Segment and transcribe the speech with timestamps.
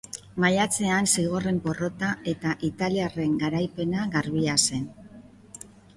[0.43, 4.89] Maiatzean zigorren porrota eta italiarren garaipena garbia zen.